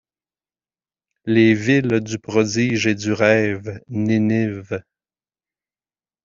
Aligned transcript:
Les 1.27 1.53
villes 1.53 1.99
du 1.99 2.17
prodige 2.17 2.87
et 2.87 2.95
du 2.95 3.13
rêve, 3.13 3.79
Ninive 3.87 4.81